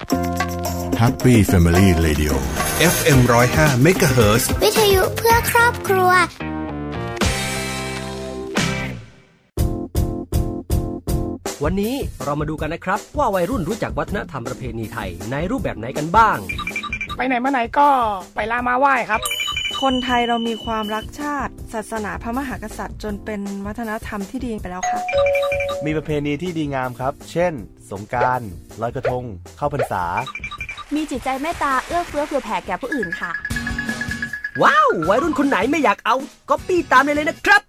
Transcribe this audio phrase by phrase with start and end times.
[0.00, 2.32] Happy Family Radio
[2.94, 6.10] FM 105 MHz วิทยุเพื่อครอบครัว
[11.64, 11.94] วันนี้
[12.24, 16.38] เรามาดูกันนะครับ ว่าวัยรุ่นรู้จักวัฒนธรรมประเพณีไทยในรูปแบบไหนกันบ้าง
[17.16, 17.88] ไปไหนมาไหนก็
[18.34, 19.20] ไปลามาไหว้ครับ
[19.82, 24.98] คนไทยเรามีความรักชาติ ศาสนาพระมหากษัตริย์ จนเป็นวัฒนธรรมที่ดีไปแล้วค่ะ
[25.84, 27.52] มีประเพณีที่ดีงามครับ เช่น
[27.90, 28.40] สงการ
[28.80, 29.24] ลอยกระทง
[29.56, 30.04] เข้าพรรษา
[30.94, 33.32] มีจิตใจเมตตาเอื้อเฟื้อเผื่อแผ่แก่ผู้อื่นค่ะ
[34.62, 36.16] ว้าววัยรุ่นคนไหนไม่อยากเอา
[36.50, 37.62] ก็ปี้ตามเลยเลยนะครับ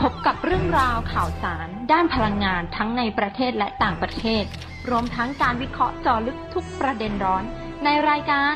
[0.00, 4.44] พบกับเรื่องราวข่าวสาร ด้านพลังงานทั้งในประเทศและต่างประเทศ
[4.90, 7.44] รวมทั้งการวิเคราะห์เจาะลึกทุกประเด็นร้อน
[7.84, 8.54] ในรายการ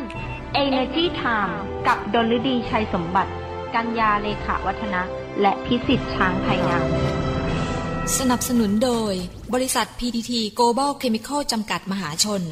[0.65, 1.55] Energy Time
[1.87, 3.33] กับดลฤดีชัยสมบัติ
[3.75, 5.03] กัญญาเลขาวัฒนะ
[5.41, 6.87] และพิสิทธิ์ช้างไพงาม
[8.19, 9.13] สนับสนุนโดย
[9.55, 12.43] บริษัท PTT Global Chemical จำกัดมหาชน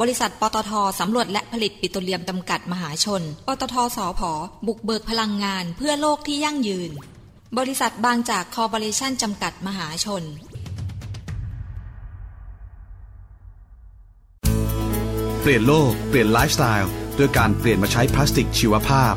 [0.00, 4.32] บริษัทปตทสำรวจและผลิตปิโตรเลียมจำกัดมหาชน ปตทสอพอ
[4.66, 6.90] บุกเบิกพลังงานเพื่อโลกที่ยั่งยืน
[7.58, 10.22] บริษัทบางจากคอร์ปอเรชั่นจำกัดมหาชน
[15.44, 19.14] เปลี่ยนโลก เปลี่ยนไลฟ์สไตล์ด้วยการเปลี่ยนมาใช้พลาสติกชีวภาพ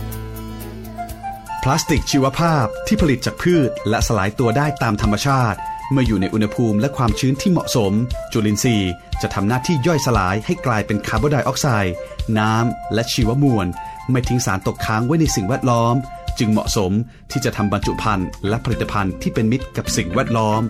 [1.64, 5.58] พลาสติกชีวภาพที่ผลิตจากพืช และสลายตัวได้ตามธรรมชาติ
[5.92, 7.92] เมื่ออยู่ในอุณหภูมิและความชื้นที่เหมาะสม
[8.31, 11.94] จุลินทรีย์ จะทำหน้าที่ย่อยสลายให้กลายเป็นคาร์บอนไดออกไซด์
[12.38, 13.68] น้ำ และชีวมวล
[14.12, 15.96] ไม่ทิ้งสารตกค้างไว้ในสิ่งแวดล้อม
[16.40, 16.92] จึงเหมาะสม
[17.31, 20.62] ที่จะทำบรรจุภัณฑ์และผลิตภัณฑ์ที่เป็นมิตรกับสิ่งแวดล้อม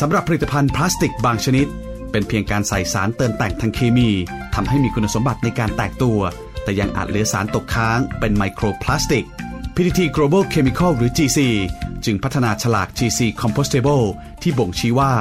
[0.00, 1.66] สำหรับผลิตภัณฑ์พลาสติกบางชนิด
[2.12, 4.10] เป็นเพียงการใส่สารเติมแต่งทางเคมี
[4.54, 6.20] ทำให้มีคุณสมบัติในการแตกตัว
[6.62, 9.26] แต่ยังอาจเหลือสารตกค้างเป็นไมโครพลาสติก
[9.74, 11.38] PTT Global Chemical หรือ GC
[12.04, 14.04] จึงพัฒนาฉลาก GC Compostable
[14.42, 15.12] ที่บ่งชี้ว่า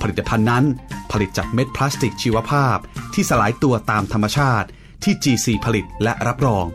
[0.00, 0.64] ผลิตภัณฑ์นั้น
[1.12, 2.76] ผลิตจากเม็ดพลาสติกชีวภาพ
[3.14, 4.68] ที่สลายตัวตามธรรมชาติ
[5.04, 6.66] ที่ GC ผลิตและรับรอง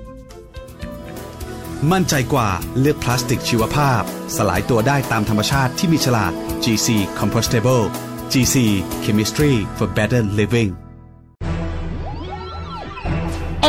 [1.91, 4.01] มั่นใจกว่าเลือกพลาสติกชีวภาพ
[4.35, 6.31] สลายตัวได้ตามธรรมชาติที่มีฉลาก
[6.63, 6.88] GC
[7.19, 7.84] Compostable
[8.33, 8.57] GC
[9.05, 10.71] Chemistry for Better Living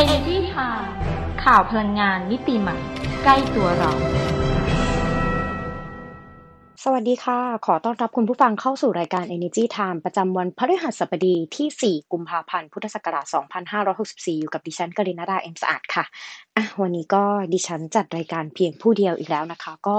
[0.01, 0.87] Energy Time
[1.43, 2.77] ข่าวพลังงานมิติใหม่
[3.23, 3.91] ใกล้ตัวเรา
[6.87, 13.25] สวัสดีค่ะ ขอต้อนรับคุณผู้ฟังเข้าสู่รายการ Energy Time ประจำวันพฤหัสบดีที่ 4 กุมภาพันธ์ พุทธศักราช
[13.83, 16.03] 2564 อยู่กับดิฉันกรินาดาเอ็มสะอาดค่ะ
[16.55, 17.23] อะ วันนี้ก็
[17.53, 19.95] ดิฉันจัดรายการเพียงผู้เดียวอีกแล้วนะคะ ก็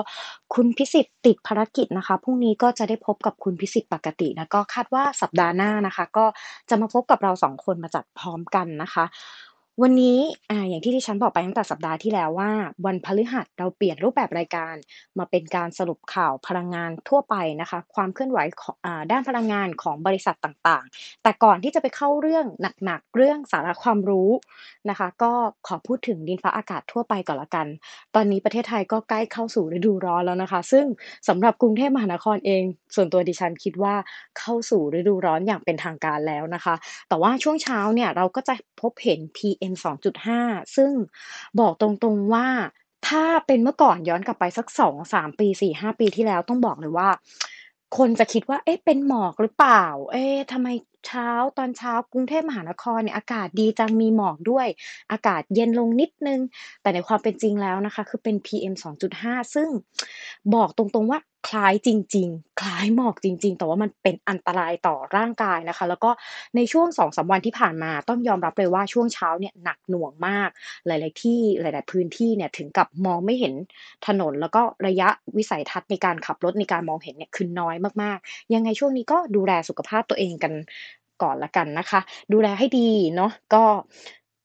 [0.55, 6.27] คุณพิสิทธิ์ติดภารกิจนะคะ พรุ่งนี้ก็จะได้พบกับคุณพิสิทธิ์ปกตินะ ก็คาดว่าสัปดาห์หน้านะคะ ก็
[6.69, 9.05] จะมาพบกับเราสองคนมาจัดพร้อมกันนะคะ
[9.83, 10.19] วันนี้
[10.51, 12.51] อ่าอย่างที่ที่ฉันบอกไปตั้งแต่สัปดาห์ที่แล้วว่า
[12.87, 14.75] วันพฤหัสเราเปลี่ยนรูปแบบรายการ
[15.19, 22.47] มาเป็นการสรุปข่าวพลังงานทั่วไปนะคะ ความเคลื่อนไหวของอ่าด้านพลังงานของบริษัทต่างๆ แต่ก่อนที่จะไปเข้าเรื่อง
[22.85, 24.31] หนักๆ เรื่องสาระความรู้
[24.91, 25.33] นะคะ ก็
[25.67, 27.67] ขอพูดถึงดินฟ้าอากาศทั่วไปก่อนละกัน
[28.15, 30.87] ตอนนี้ประเทศไทยก็ใกล้เข้าสู่ฤดูร้อนแล้วนะคะ ซึ่ง
[31.29, 32.63] สำหรับกรุงเทพมหานครเอง
[32.95, 33.95] ส่วนตัวดิฉันคิดว่า
[34.39, 36.75] เข้าสู่ฤดูร้อนอย่างเป็นทางการแล้วนะคะ
[37.09, 40.41] แต่ว่าช่วงเช้าเนี่ยเราก็จะพบเห็น PM 2.5
[40.77, 40.93] ซึ่ง
[41.61, 42.49] บอกตรงๆว่า
[43.09, 44.67] ถ้าเป็นเมื่อก่อนย้อนกลับไปสัก
[45.13, 47.09] 2-3ปี4-5ปีที่แล้วต้องบอกเลยว่า
[47.99, 50.69] คนจะคิดว่า เอ๊ะเป็นหมอกหรือเปล่า เอ๊ะทำไม
[51.07, 54.67] เช้าตอนเช้ากรุงเทพมหานครเนี่ยอากาศดีจังมีหมอกด้วย
[55.13, 56.41] อากาศเย็นลงนิดนึง
[56.83, 59.69] แต่ในความเป็นจริงแล้วนะคะ คือเป็น PM 2.5 ซึ่ง
[60.55, 66.11] บอกตรงๆว่าคล้ายจริง ๆ คล้ายหมอกจริง ๆ แต่ว่ามันเป็นอันตรายต่อร่างกายนะคะ แล้วก็
[66.57, 70.49] ในช่วง2-3วันที่ผ่านมาต้องยอมรับเลยว่าช่วงเช้าเนี่ยหนักหน่วงมาก
[70.87, 73.55] หลาย ๆ ที่หลาย ๆ พื้นที่เนี่ยถึงกับมองไม่เห็น
[74.07, 80.53] ถนน แล้วก็ระยะวิสัยทัศน์ในการขับรถในการมองเห็นเนี่ยคือน้อยมาก ๆ ยังไงช่วงนี้ก็ดูแลสุขภาพตัวเองกัน
[81.23, 82.01] ก่อนละกันนะคะ
[82.33, 83.63] ดูแลให้ดีเนาะก็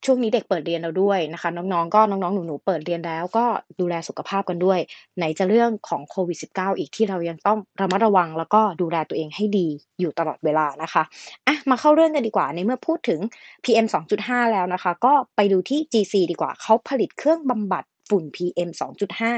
[0.06, 3.46] ช่วงนี้เด็กเปิดเรียนแล้วด้วยนะคะ น้องๆ ก็น้องๆ หนูๆ เปิดเรียนแล้วก็
[3.80, 4.80] ดูแลสุขภาพกันด้วย
[5.18, 9.68] ไหนจะเรื่องของโควิด -19 อีกที่เรายังต้องระมัดระวังแล้วก็ดูแลตัวเองให้ดี
[10.00, 11.04] อยู่ตลอดเวลานะคะ
[11.48, 13.20] อะมาเข้าเรื่องกันดีกว่าในเมื่อพูดถึง
[13.64, 19.34] PM 2.5 แล้วนะคะ ก็ไปดูที่ GC ดีกว่าเขาผลิตเครื่องบำบัดฝุ่น PM 2.5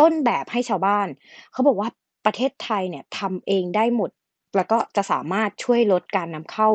[0.00, 1.08] ต้นแบบให้ชาวบ้าน
[1.52, 1.88] เขาบอกว่า
[2.26, 4.10] ประเทศไทยเนี่ยทำเองได้หมด
[4.56, 6.68] แล้วก็จะสามารถช่วยลดการนำเข้า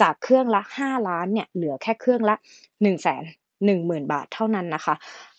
[0.00, 3.24] จากเครื่องละ 5 ล้านเนี่ยเหลือแค่เครื่องละ 1 0 0 0 0แสน
[3.64, 4.94] หนึ่งหมื่นบาทเท่านั้นนะคะ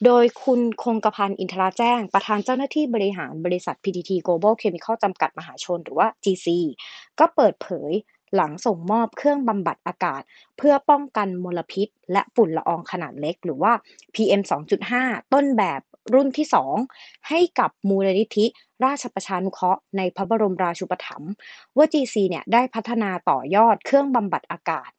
[0.05, 6.47] โดยคุณคงกระพันอินทราแจ้ง ประธานเจ้าหน้าที่บริหารบริษัท PTT Global Chemical จำกัดมหาชนหรือว่า GC
[7.19, 7.91] ก็เปิดเผย
[8.35, 10.21] หลังส่งมอบเครื่องบำบัดอากาศ
[10.57, 13.73] เพื่อป้องกันมลพิษ และฝุ่นละอองขนาดเล็ก หรือว่า
[14.13, 14.41] PM
[14.87, 15.81] 2.5 ต้นแบบ
[16.13, 16.75] รุ่นที่สอง
[17.29, 18.45] ให้กับมูลนิธิ
[18.85, 21.31] ราชประชานุเคราะห์ในพระบรมราชูปถัมภ์
[21.77, 24.89] ว่า GC เนี่ยได้พัฒนาต่อยอดเครื่องบำบัดอากาศ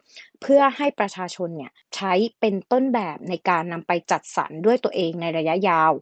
[0.40, 5.92] เพื่อให้ประชาชนเนี่ยใช้เป็นต้นแบบในการนำไปจัดสรรด้วยตัวเองในระยะยาว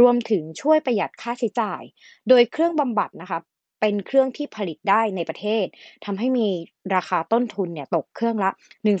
[0.00, 1.82] รวมถึงช่วยประหยัดค่าใช้จ่าย
[2.28, 3.38] โดยเครื่องบำบัดนะคะ
[3.82, 5.66] เป็นเครื่องที่ผลิตได้ในประเทศ
[6.04, 6.48] ทำให้มี
[6.94, 8.50] ราคาต้นทุนเนี่ยตกเครื่องละ
[8.84, 8.98] 1 1 0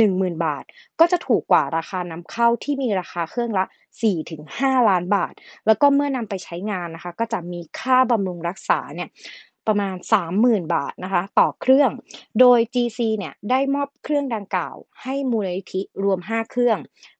[0.00, 0.64] 0 0 0 บาท
[1.00, 3.64] ก็จะถูกกว่าราคานำเข้าที่มีราคาเครื่องละ
[4.02, 5.32] 4-5 ล้านบาท
[5.66, 9.08] แล้วก็เมื่อนำไปใช้งานนะคะ ก็จะมีค่าบำรุงรักษาเนี่ย
[9.66, 9.96] ประมาณ
[10.34, 11.90] 30,000 บาทนะคะต่อเครื่อง
[12.40, 16.78] โดย GC เนี่ยได้มอบเครื่องดังกล่าว ให้มูลนิธิรวม 5 เครื่อง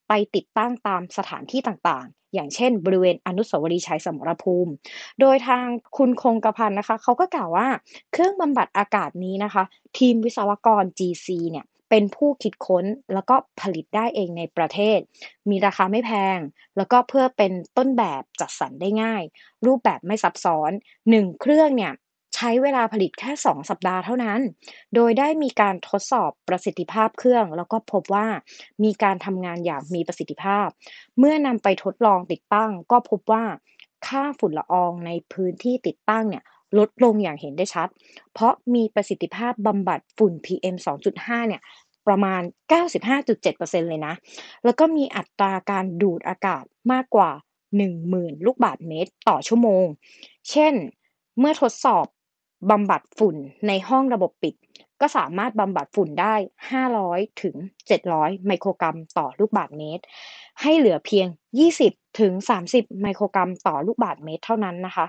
[0.09, 4.73] ไปติดตั้งตามสถานที่ต่าง อย่างเช่น บริเวณอนุสาวรีย์ชัยสมรภูมิ
[5.21, 5.65] โดยทาง
[5.97, 7.69] คุณคงกระพันนะคะเขาก็กล่าวว่า
[8.13, 9.65] เครื่องบำบัดอากาศนี้นะคะ
[9.99, 12.85] ทีมวิศวกร GC เนี่ยเป็นผู้คิดค้น
[13.15, 14.99] แล้วก็ผลิตได้เองในประเทศ
[15.51, 16.39] มีราคาไม่แพง
[16.77, 19.23] แล้วก็เพื่อเป็นต้นแบบจัดสรรได้ง่าย
[19.67, 20.71] รูปแบบไม่ซับซ้อน
[21.11, 21.93] 1 เครื่องเนี่ย
[22.35, 24.41] ใช้เวลาผลิตแค่ 2 สัปดาห์เท่านั้น
[24.95, 28.27] โดยได้มีการทดสอบประสิทธิภาพเครื่อง แล้วก็พบว่า
[28.85, 30.67] มีการทำงานอย่างมีประสิทธิภาพ
[31.19, 33.45] เมื่อนำไปทดลองติดตั้ง ก็พบว่า
[34.07, 36.45] ค่าฝุ่นละอองในพื้นที่ติดตั้งเนี่ย
[36.79, 37.89] ลดลงอย่างเห็นได้ชัด
[38.33, 40.77] เพราะมีประสิทธิภาพบำบัดฝุ่น PM
[41.13, 41.63] 2.5 เนี่ย
[42.07, 42.43] ประมาณ
[43.15, 44.15] 95.7%เลยนะ
[44.65, 47.31] แล้วก็มีอัตราการดูดอากาศมากกว่า
[47.89, 49.87] 10,000 ลูกบาศก์เมตรต่อชั่วโมง
[50.51, 50.75] เช่น
[51.39, 52.07] เมื่อทดสอบ
[52.71, 53.37] บำบัดฝุ่น
[53.69, 54.55] ในห้องระบบปิด
[55.01, 56.35] ก็สามารถบำบัดฝุ่นได้
[56.89, 57.57] 500 ถึง
[58.01, 60.05] 700 ไมโครกรัมต่อลูกบาศก์เมตร
[60.63, 61.27] ให้เหลือเพียง
[61.73, 62.33] 20 ถึง
[62.69, 65.07] 30 ไมโครกรัมต่อลูกบาศก์เมตรเท่านั้นนะคะ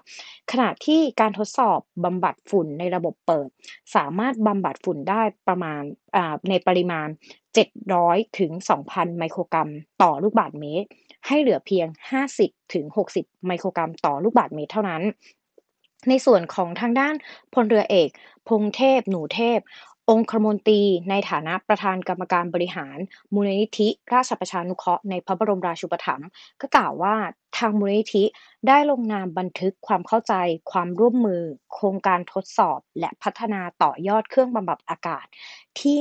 [0.52, 3.48] ขณะที่การทดสอบบำบัดฝุ่นในระบบเปิด
[3.96, 5.82] สามารถบำบัดฝุ่นได้ประมาณ
[6.50, 7.08] ในปริมาณ
[7.74, 8.52] 700 ถึง
[8.86, 9.70] 2,000 ไมโครกรัม
[10.04, 10.88] ต่อลูกบาศก์เมตร
[11.28, 11.88] ให้เหลือเพียง
[12.30, 12.86] 50 ถึง
[13.16, 15.04] 60 ไมโครกรัมต่อลูกบาศก์เมตรเท่านั้น
[16.08, 17.16] ในส่วนของทางด้าน
[17.54, 18.10] พลเรือเอก
[18.48, 19.60] พงเทพ หนูเทพ
[20.10, 22.98] องคมนตรี ในฐานะประธานกรรมการบริหาร
[23.34, 26.28] มูลนิธิ ราชประชานุเคราะห์ในพระบรมราชูปถัมภ์
[26.62, 27.16] ก็กล่าวว่า
[27.58, 28.24] ทางมูลนิธิ
[28.68, 30.34] ได้ลงนามบันทึกความเข้าใจ
[30.72, 31.42] ความร่วมมือ
[31.74, 35.26] โครงการทดสอบ และพัฒนาต่อยอดเครื่องบำบัดอากาศ
[35.80, 36.00] ที่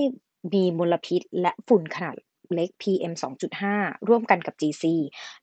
[0.52, 2.14] มีมลพิษ และฝุ่นขนาด
[2.54, 3.12] เล็ก PM
[3.60, 4.84] 2.5 ร่วมกันกับ GC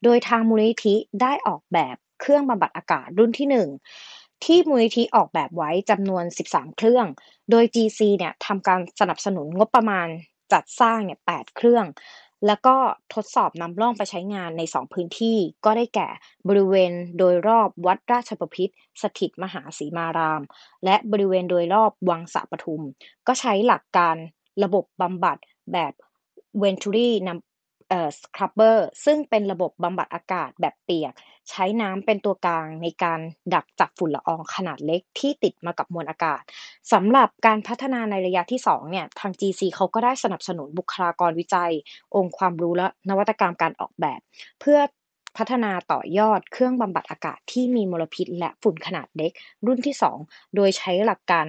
[0.03, 7.07] โดยทางมูลนิธิได้ออกแบบเครื่องบำบัดอากาศรุ่นที่ 1 ที่มูลนิธิออกแบบไว้จำนวน 13 เครื่อง
[7.49, 10.07] โดย GC เนี่ยทำการสนับสนุนงบประมาณ
[10.53, 11.85] จัดสร้างเนี่ย8เครื่อง
[12.47, 12.75] แล้วก็
[13.13, 16.09] ทดสอบนำร่องไปใช้งานใน 2 พื้นที่ก็ได้แก่
[16.47, 18.69] บริเวณโดยรอบวัดราชประพิษ
[19.01, 20.41] สถิตมหาศรีมาราม
[20.85, 22.81] และบริเวณโดยรอบวังสะปทุม
[23.27, 24.15] ก็ใช้หลักการ
[24.63, 25.37] ระบบบำบัด
[25.73, 25.93] แบบ
[26.59, 27.44] เวนทูรี่นำ
[27.89, 31.13] เอ่อสครับเบอร์ซึ่งเป็นระบบบำบัดอากาศแบบเปียก
[31.49, 33.19] ใช้น้ำเป็นตัวกลางในการ
[33.53, 36.41] ดักจับฝุ่นละอองขนาดเล็กที่ติดมากับมวลอากาศ
[36.93, 41.71] สำหรับการพัฒนาในระยะที่ 2 เนี่ย ทาง GC เขาก็ได้สนับสนุนบุคลากรวิจัย
[42.15, 44.19] องค์ความรู้และนวัตกรรมการออกแบบ
[44.59, 44.79] เพื่อ
[45.37, 49.31] พัฒนาต่อยอดเครื่องบำบัดอากาศที่มีมลพิษ และฝุ่นขนาดเล็ก
[49.65, 50.17] รุ่นที่ 2
[50.55, 51.45] โดยใช้หลักการ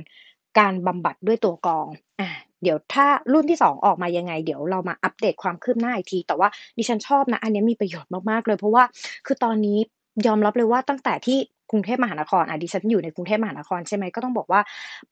[0.58, 1.86] การบำบัดด้วยตัวกรอง
[2.20, 2.28] อะ
[2.62, 8.84] เดี๋ยวถ้ารุ่นที่ 2 ออกมายังไง เดี๋ยวเรามาอัปเดตความคืบหน้าอีกที แต่ว่าดิฉันชอบนะ อันนี้มีประโยชน์มากๆเลย เพราะว่า
[9.26, 9.78] คือตอนนี้
[10.26, 11.38] ยอมรับเลยว่าตั้งแต่ที่
[11.70, 14.60] กรุงเทพมหานครอะดิฉันอยู่ในกรุงเทพมหานครใช่ไหมก็ต้องบอกว่า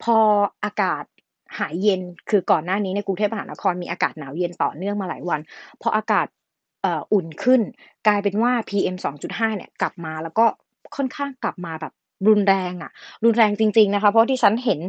[0.03, 0.17] พอ
[0.65, 1.05] อากาศ
[1.59, 2.01] หายเย็น
[2.31, 5.41] คือก่อนหน้านี้ในกรุงเทพมหานครมีอากาศหนาวเย็นต่อเนื่องมาหลายวัน
[5.83, 6.27] พออากาศ
[7.13, 7.61] อุ่นขึ้น
[8.07, 10.47] กลายเป็นว่า PM 2.5เนี่ยกลับมาแล้วก็
[10.97, 11.93] ค่อนข้างกลับมาแบบ
[12.29, 12.91] รุนแรงอะ
[13.25, 14.81] รุนแรงจริง ๆนะคะ เพราะที่ฉันเห็น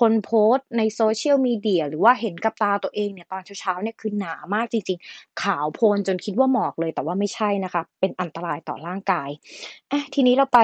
[0.00, 9.30] คนโพสต์ในโซเชียลมีเดียหรือว่าเห็นกับตาตัวเองเนี่ยตอนเช้าๆเนี่ยคือหนามากจริง ๆ ขาวโพลนจนคิดว่าหมอกเลยแต่ว่าไม่ใช่นะคะ เป็นอันตรายต่อร่างกาย
[9.92, 10.60] อะทีนี้เราไป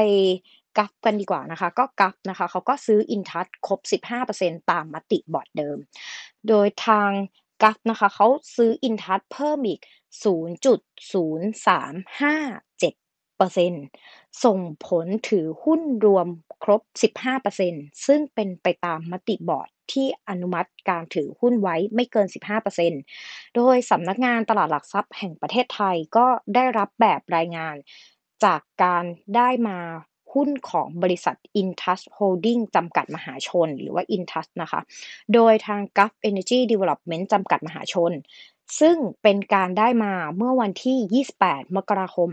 [0.79, 3.81] กัฟกันดีกว่านะคะ ก็กัฟนะคะเขาก็ซื้ออินทัชครบ
[4.27, 5.79] 15%ตามมติบอร์ดเดิม
[6.49, 7.11] โดยทาง
[7.63, 9.81] กัฟนะคะเขาซื้ออินทัชเพิ่มอีก
[10.25, 13.10] 0.0357%
[14.45, 16.27] ส่งผลถือหุ้นรวม
[16.65, 16.83] ครบ
[17.45, 22.27] 15%ซึ่งเป็นไปตามมติบอร์ดที่อนุมัติการถือหุ้นไว้ไม่เกิน
[22.91, 27.77] 15%โดยสำนักงานตลาดหลักทรัพย์แห่งประเทศไทยก็ได้รับแบบรายงาน
[28.45, 29.05] จากการ
[29.37, 29.79] ได้มา
[30.33, 34.81] หุ้นของบริษัท Intouch Holding จำกัดมหาชน หรือว่า Intouch นะคะ
[35.35, 38.13] โดยทาง Gulf Energy Development จำกัดมหาชน
[38.81, 42.29] ซึ่งเป็นการได้มาเมื่อวันที่ 28 มกราคม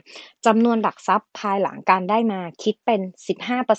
[0.46, 3.00] จำนวนหลักทรัพย์ภายหลังการได้มาคิดเป็น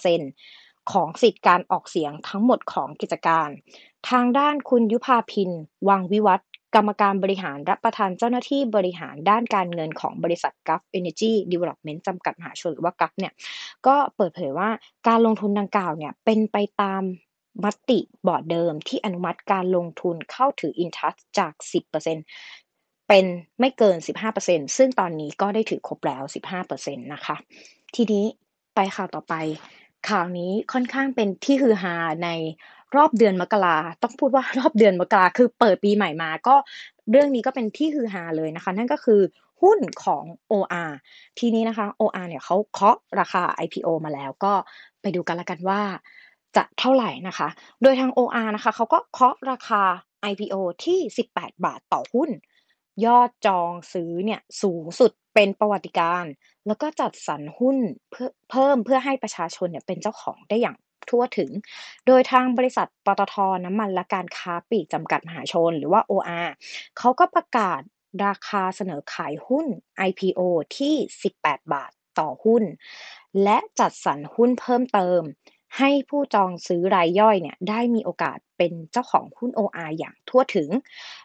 [0.07, 3.49] 15%ของสิทธิการออกเสียงทั้งหมดของกิจการ
[4.09, 5.49] ทางด้านคุณยุพาพิน
[5.89, 6.41] วังวิวัฒ
[6.75, 13.33] กรรมการบริหารและประธานเจ้าหน้าที่บริหารด้านการเงินของบริษัท Gulf Energy Development จำกัดมหาชนหรือว่า Gulf เนี่ย
[13.87, 14.69] ก็เปิดเผยว่า
[15.07, 17.03] การลงทุนดังกล่าวเนี่ยเป็นไปตาม
[17.63, 21.53] มติบอร์ดเดิมที่อนุมัติการลงทุนเข้าถืออินทัสจาก
[22.31, 23.25] 10%เป็น
[23.59, 23.97] ไม่เกิน
[24.37, 26.23] 15%ซึ่งตอนนี้ก็ได้ถือครบแล้ว
[26.63, 27.35] 15%นะคะ
[27.95, 28.25] ทีนี้
[28.75, 29.33] ไปข่าวต่อไป
[30.09, 32.29] ข่าวนี้ค่อนข้างเป็นที่ฮือฮาใน
[32.95, 36.55] รอบเดือนมกราต้องพูดว่ารอบเดือนมกราคือเปิดปีใหม่มา ก็
[37.11, 39.21] เรื่องนี้ก็เป็นที่ฮือฮาเลยนะคะ นั่นก็คือ
[39.61, 40.91] หุ้นของ OR
[41.39, 44.53] ทีนี้นะคะ OR เนี่ยเขาเคาะราคา IPO มาแล้วก็
[45.01, 45.81] ไปดูกันละกันว่า
[46.55, 47.47] จะเท่าไหร่นะคะ
[47.81, 49.83] โดยทาง OR นะคะเขาก็เคาะราคา
[50.31, 50.99] IPO ที่
[51.31, 52.29] 18 บาทต่อหุ้น
[53.05, 56.25] ยอดจองซื้อเนี่ยสูงสุด เป็นประวัติการ
[56.67, 57.77] แล้วก็จัดสรรหุ้น
[58.49, 60.75] เพิ่มเพื่อให้ประชาชนเนี่ยเป็นเจ้าของได้อย่าง
[61.09, 61.51] ทั่วถึง
[62.07, 66.49] โดยทางบริษัทปตทน้ำมันและการค้าปลีกจำกัดมหาชน หรือว่า OR
[66.97, 67.81] เขาก็ประกาศ
[68.25, 69.65] ราคาเสนอขายหุ้น
[70.09, 70.41] IPO
[70.77, 70.93] ที่
[71.33, 72.63] 18 บาทต่อหุ้น
[73.43, 75.21] และจัดสรรหุ้นเพิ่มเติม
[75.77, 80.69] ให้ผู้จองซื้อรายย่อยเนี่ยได้มีโอกาสเป็นเจ้าของหุ้น OR อย่างทั่วถึง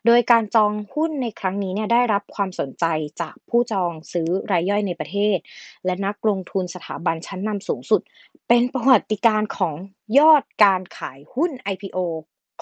[0.06, 2.84] โดยการจองหุ้นในครั้งนี้เนี่ยได้รับความสนใจ
[3.20, 5.36] จากผู้จองซื้อรายย่อยในประเทศ
[5.84, 8.00] และนักลงทุนสถาบันชั้นนำสูงสุด
[8.48, 9.76] เป็นประวัติการของ
[10.18, 11.98] ยอดการขายหุ้น IPO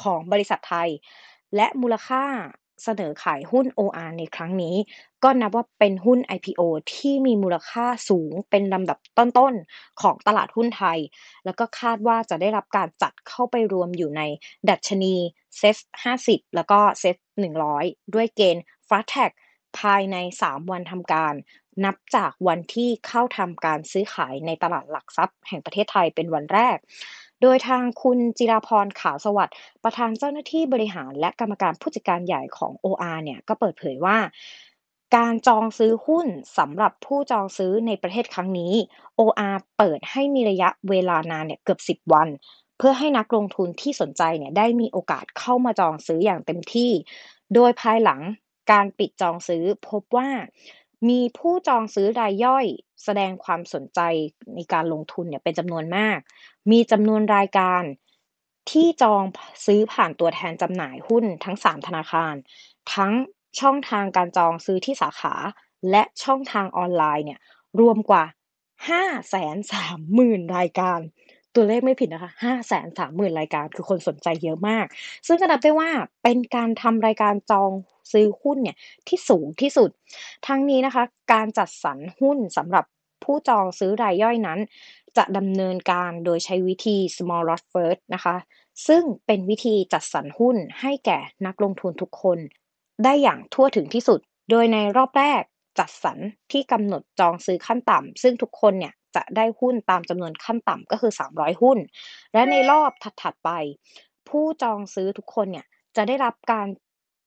[0.03, 0.91] ของบริษัทไทย
[1.57, 2.25] และมูลค่า
[2.85, 4.77] เสนอขายหุ้น OR ในครั้งนี้
[5.25, 6.61] ก็นับว่าเป็นหุ้น IPO
[6.95, 10.99] ที่มีมูลค่าสูงเป็นลำดับต้นๆ ของตลาดหุ้นไทย
[11.45, 14.23] แล้วก็คาดว่าจะได้รับการจัดเข้าไปรวมอยู่ใน
[14.71, 15.15] ดัชนี
[15.59, 15.77] เซ็ต
[16.17, 17.17] 50 แล้วก็เซ็ต
[17.65, 19.31] 100 ด้วยเกณฑ์ Fast Tag
[19.79, 21.35] ภายใน 3 วันทำการ
[21.85, 26.79] นับจากวันที่เข้าทำการซื้อขายในตลาดหลักทรัพย์แห่งประเทศไทยเป็นวันแรก
[27.43, 34.19] โดยทางคุณจิราพรขาวสวัสดิ์ประธานเจ้าหน้าที่บริหาร และกรรมการผู้จัดการใหญ่ของ OR เนี่ยก็เปิดเผยว่า
[35.17, 36.27] การจองซื้อหุ้น
[36.59, 38.73] สำหรับผู้จองซื้อในประเทศครั้งนี้
[39.21, 42.29] OR เปิดให้มีระยะเวลานานเนี่ยเกือบ 10 วัน
[42.79, 46.91] เพื่อให้นักลงทุนที่สนใจเนี่ยได้มีโอกาสเข้ามาจองซื้ออย่างเต็มที่
[47.55, 48.21] โดยภายหลัง
[48.73, 50.29] การปิดจองซื้อพบว่า
[51.09, 52.67] มีผู้จองซื้อรายย่อย
[53.05, 54.01] แสดงความสนใจ
[54.55, 56.19] ในการลงทุนเนี่ยเป็นจำนวนมาก
[56.71, 57.83] มีจำนวนรายการ
[58.71, 59.23] ที่จอง
[59.67, 62.35] ซื้อผ่านตัวแทนจำหน่ายหุ้นทั้ง 3 ธนาคาร
[62.95, 63.13] ทั้ง
[63.61, 65.35] ช่องทางการจองซื้อที่สาขา
[65.91, 67.41] และช่องทางออนไลน์เนี่ย
[67.81, 68.25] รวมกว่า
[68.89, 71.01] 5 3 0 0 0 0 รายการ
[71.55, 74.87] ตัวเลขไม่ผิดนะคะห้าแสนสามหมื่นรายการคือคนสนใจเยอะมาก
[75.27, 75.91] ซึ่งก็นับได้ว่า
[76.23, 77.71] เป็นการทำรายการจอง
[78.13, 78.77] ซื้อหุ้นเนี่ย
[79.09, 79.91] ที่สูงที่สุด
[80.47, 82.85] ทั้งนี้นะคะ การจัดสรรหุ้นสำหรับ
[83.25, 84.59] ผู้จองซื้อรายย่อยนั้น
[85.17, 88.37] จะดำเนินการโดยใช้วิธี small lot first นะคะ
[88.89, 92.39] ซึ่งเป็นวิธีจัดสรรหุ้นให้แก่นักลงทุนทุกคน
[93.05, 95.43] ได้อย่างทั่วถึงที่สุด โดยในรอบแรก
[95.79, 96.19] จัดสรร
[96.53, 101.79] ที่กำหนดจองซื้อขั้นต่ำซึ่งทุกคนเนี่ย จะได้หุ้นตามจำนวนขั้นต่ำก็คือ 300 หุ้น
[102.33, 102.91] และในรอบ
[103.23, 103.51] ถัดๆไป
[104.29, 106.67] ผู้จองซื้อทุกคนเนี่ยจะได้รับการ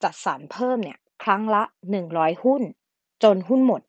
[0.04, 1.64] จัดสรรเพิ่มเนี่ยครั้งละ
[2.04, 2.62] 100 หุ้น
[3.24, 3.82] จนหุ้นหมด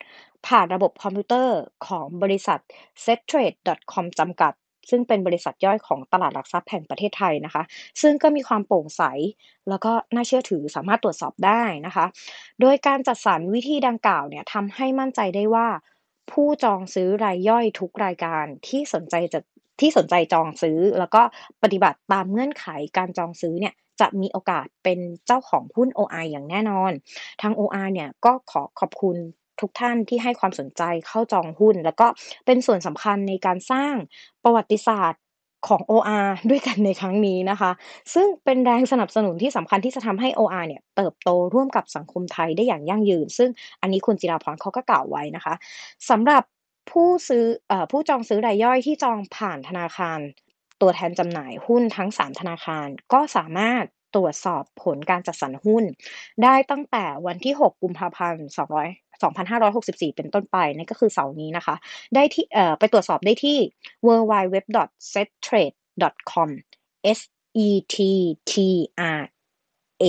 [0.47, 2.59] ผ่านระบบคอมพิวเตอร์ของบริษัท
[3.05, 4.53] settrade.com จำกัด
[4.89, 7.63] ซึ่งเป็นบริษัทย่อยของตลาดหลักทรัพย์แห่งประเทศไทยนะคะ
[8.01, 9.03] ซึ่งก็มีความโปร่งใส
[9.69, 12.05] แล้วก็น่าเชื่อถือสามารถตรวจสอบได้นะคะ
[12.61, 15.67] โดยการจัดสรรวิธีดังกล่าวเนี่ยทำให้มั่นใจได้ว่า
[16.31, 19.39] ผู้จองซื้อรายย่อยทุกรายการที่สนใจจะ
[19.79, 21.21] ที่สนใจจองซื้อ แล้วก็
[21.63, 22.65] ปฏิบัติตามเงื่อนไข
[22.97, 26.91] การจองซื้อเนี่ยจะมีโอกาสเป็นเจ้าของหุ้น OI อย่างแน่นอน
[27.41, 29.17] ทาง OR เนี่ยก็ขอขอบคุณ
[29.61, 32.07] ทุกท่านที่ให้ความสนใจเข้าจองหุ้น แล้วก็
[32.45, 33.93] เป็นส่วนสำคัญในการสร้าง
[34.43, 35.21] ประวัติศาสตร์
[35.67, 37.71] ของ OR ด้วยกันในครั้งนี้นะคะ
[38.13, 43.49] ซึ่งเป็นแรงสนับสนุนที่สำคัญที่จะทำให้ OR เนี่ยเติบโตร่วมกับสังคมไทยได้อย่างยั่งยืน ซึ่ง
[43.81, 45.53] อันนี้คุณจิราพรเขาก็กล่าวไว้นะคะ
[46.09, 46.43] สำหรับ
[46.91, 50.19] ผู้ซื้ออผู้จองซื้อรายย่อยที่จองผ่านธนาคาร
[50.81, 53.83] ตัวแทนจำหน่ายหุ้นทั้ง 3 ธนาคาร ก็สามารถ
[54.15, 55.83] ตรวจสอบผลการจัดสรรหุ้น
[56.43, 58.45] ได้ตั้งแต่วันที่ 6 กุมภาพันธ์
[59.31, 61.75] 2564 เป็นต้นไปนั่นก็คือเสาร์นี้นะคะ
[62.15, 63.57] ได้ที่เอ่อไปตรวจสอบได้ที่
[64.07, 66.49] www.settrade.com
[67.17, 67.19] s
[67.65, 67.95] e t
[68.51, 68.53] t
[68.99, 69.01] r
[70.03, 70.05] a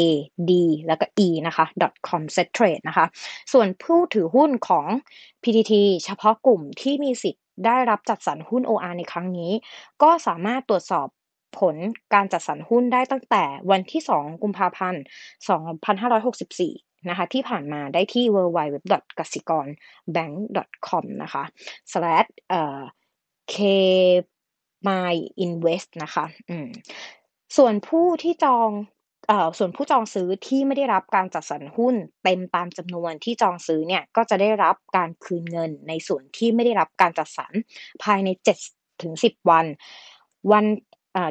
[0.51, 0.53] d
[0.87, 1.65] แล้วก็ e นะคะ
[2.09, 3.07] .com settrade นะคะ
[3.53, 4.87] ส่วนผู้ถือหุ้นของ
[5.43, 5.73] PTT
[6.05, 9.53] เฉพาะกลุ่มที่มีสิทธิ์ได้รับจัดสรรหุ้น OR ในครั้งนี้
[10.03, 11.09] ก็สามารถตรวจสอบ
[11.59, 11.77] ผล
[12.15, 15.03] การจัดสรรหุ้นได้ตั้งแต่วันที่ 2 กุมภาพันธ์
[15.79, 18.77] 2564 นะคะที่ผ่านมาได้ที่ www.
[19.19, 19.67] กสิกร
[20.15, 21.45] bank.com นะคะ
[21.93, 22.81] slash เอ่อ
[23.55, 23.57] k
[24.89, 26.69] My Invest นะคะอืม
[27.57, 28.71] ส่วนผู้ที่จอง
[29.29, 31.95] เอ่อส่วนผู้จองซื้อที่ไม่ได้รับการจัดสรรหุ้น
[32.25, 37.53] เต็มตามจำนวนที่จองซื้อเนี่ยก็จะได้รับการคืนเงินในส่วนที่ไม่ได้รับการจัดสรร
[38.03, 38.29] ภายใน
[38.67, 39.67] 7ถึง10 วัน
[40.53, 40.65] วัน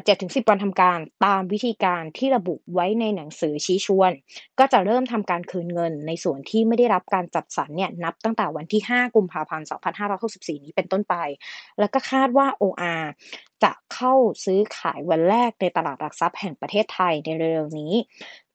[0.04, 4.12] เจ็ดถึงสิบวันทำการตามวิธีการที่ระบุไว้ในหนังสือชี้ชวน
[4.58, 9.66] ก็จะเริ่มทำการคืนเงินในส่วนที่ไม่ได้รับการจัดสรรเนี่ยนับตั้งแต่วันที่ 5 กุมภาพันธ์
[10.10, 11.14] 2564 นี้เป็นต้นไป
[11.78, 13.04] แล้วก็คาดว่า OR
[13.62, 14.14] จะเข้า
[14.44, 17.94] ซื้อขายวันแรกในตลาดหลักทรัพย์แห่งประเทศไทยในเร็วๆนี้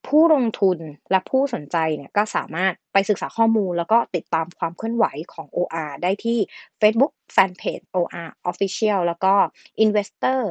[0.07, 0.77] ผู้ลงทุน
[1.11, 6.39] และผู้สนใจเนี่ยก็สามารถไปศึกษาข้อมูลแล้วก็ติดตามความเคลื่อนไหวของ OR ได้ที่
[6.81, 9.33] Facebook Fanpage OR Official แล้วก็
[9.85, 10.41] Investor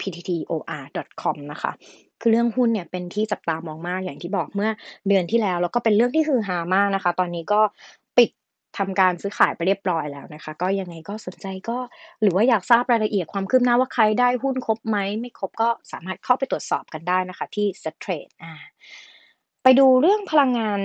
[0.00, 1.72] pttor.com นะคะ
[2.20, 4.70] คือเรื่องหุ้นเนี่ยเป็นที่จับตามองมากอย่างที่บอกเมื่อ
[5.08, 7.60] เดือนที่แล้ว แล้วก็เป็นเรื่องที่ฮือฮามากนะคะ ตอนนี้ก็
[8.16, 8.30] ปิด
[8.78, 11.78] ทำการซื้อขายไปเรียบร้อยแล้วนะคะ ก็ยังไงก็สนใจก็
[12.22, 18.54] หรือว่าอยากทราบรายละเอียดความคืบหน้าว่าใครได้หุ้นครบไหม ไม่ครบก็สามารถเข้าไปตรวจสอบกันได้นะคะ ที่ s t r a d e อ่า
[19.62, 20.80] ไปดูเรื่องพลังงาน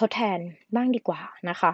[0.00, 0.38] ทดแทน
[0.74, 1.20] บ้างดีกว่า
[1.50, 1.70] นะคะ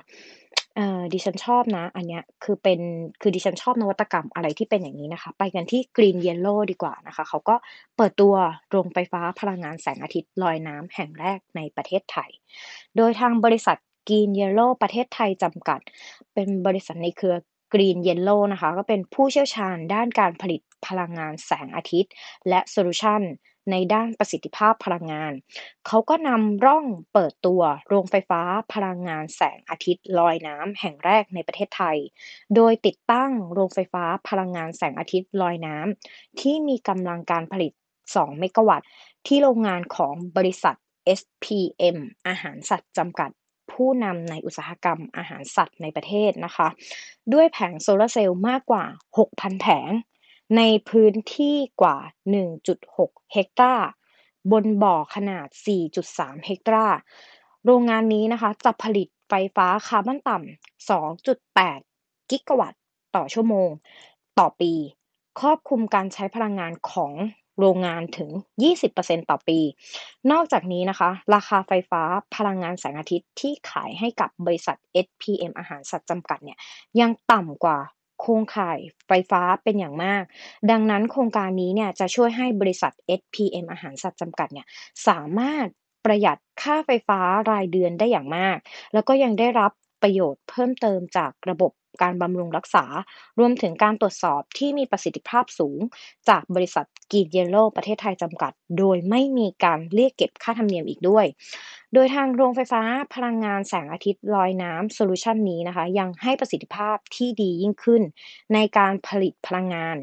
[0.80, 2.80] เอ่อดิฉันชอบนะ อันเนี้ยคือเป็น
[3.20, 7.54] คือดิฉันชอบนวัตกรรมอะไรที่เป็นอย่างนี้นะคะ ไปกันที่ Green Yellow ดีกว่านะคะ เขาก็
[7.96, 8.34] เปิดตัว
[8.70, 12.30] โรงไฟฟ้าพลังงานแสงอาทิตย์ลอยน้ำแห่งแรกในประเทศไทย
[12.96, 13.76] โดยทางบริษัท
[14.08, 15.80] Green Yellow ประเทศไทยจำกัด
[16.34, 17.36] เป็นบริษัทในเครือ
[17.72, 22.12] Green Yellow นะคะ ก็เป็นผู้เชี่ยวชาญด้านการผลิตพลังงานแสงอาทิตย์
[22.48, 23.22] และโซลูชัน
[23.70, 25.32] ในด้านประสิทธิภาพพลังงาน
[25.86, 31.96] เขาก็นำร่องเปิดตัวโรงไฟฟ้าพลังงานแสงอาทิตย์ลอยน้ำแห่งแรกในประเทศไทย
[32.54, 37.72] โดยติดตั้งโรงไฟฟ้าพลังงานแสงอาทิตย์ลอยน้ำที่มีกำลังการผลิต
[38.04, 38.88] 2 เมกะวัตต์
[39.26, 40.76] ที่โรงงานของบริษัท
[41.18, 43.30] SPM อาหารสัตว์จำกัด
[43.72, 46.68] ผู้นำในอุตสาหกรรมอาหารสัตว์ในประเทศนะคะ
[47.32, 48.84] ด้วยแผงโซลาเซลล์มากกว่า
[49.18, 49.90] 6,000 แผง
[50.56, 51.98] ในพื้นที่กว่า
[52.64, 53.88] 1.6 เฮกตาร์
[54.52, 55.48] บนบ่อขนาด
[55.96, 56.98] 4.3 เฮกตาร์
[57.64, 60.90] โรงงานนี้นะคะจะผลิตไฟฟ้าคาร์บอนต่ำ
[61.50, 62.80] 2.8 กิกะวัตต์
[63.16, 63.70] ต่อชั่วโมง
[64.38, 64.72] ต่อปี
[65.40, 67.12] ครอบคลุมการใช้พลังงานของ
[67.58, 68.30] โรงงานถึง
[68.80, 69.58] 20%ต่อปี
[70.30, 72.02] นอกจากนี้นะคะ ราคาไฟฟ้า
[72.36, 76.58] พลังงานแสงอาทิตย์ที่ขายให้กับบริษัท SPM อาหารสัตว์จำกัดเนี่ย
[77.00, 77.78] ยังต่ำกว่า
[78.20, 80.22] โครงข่ายไฟฟ้าเป็นอย่างมาก
[80.70, 84.66] ดังนั้นโครงการนี้เนี่ยจะช่วยให้บริษัท SPM อาหารสัตว์จำกัดเนี่ย
[85.08, 85.66] สามารถ
[86.04, 88.56] ประหยัดค่าไฟฟ้ารายเดือนได้อย่างมาก
[88.92, 92.84] แล้วก็ยังได้รับประโยชน์เพิ่มเติมจากระบบ การบำรุงรักษา
[93.38, 95.80] รวมถึงการตรวจสอบที่มีประสิทธิภาพสูง
[96.28, 101.26] จากบริษัทกีเยลโลประเทศไทยจำกัด โดยไม่มีการเรียกเก็บค่าธรรมเนียมอีกด้วย
[101.94, 102.82] โดยทางโรงไฟฟ้า
[103.14, 108.02] พลังงานแสงอาทิตย์ลอยน้ำโซลูชันนี้นะคะ ยังให้ประสิทธิภาพที่ดียิ่งขึ้น
[108.54, 109.96] ในการผลิตพลังงาน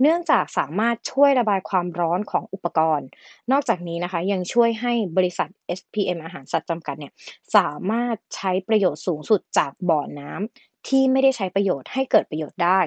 [0.00, 3.08] เนื่องจากสามารถช่วยระบายความร้อนของอุปกรณ์
[3.52, 7.12] นอกจากนี้นะคะยังช่วยให้บริษัท SPM อาหารสัตว์จำกัดเนี่ย
[7.56, 12.80] สามารถใช้ประโยชน์สูงสุดจากบ่อน้ำ ที่ไม่ได้ใช้ประโยชน์ให้เกิดประโยชน์ได้